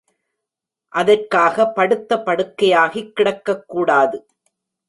[0.93, 4.19] அதற்காக, படுத்த படுக்கையாகி கிடக்கக்கூடாது.